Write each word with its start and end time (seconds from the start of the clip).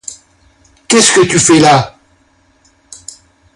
Qu'est-ce 0.87 1.11
que 1.19 1.27
tu 1.27 1.37
fais 1.37 1.59
là? 1.59 1.95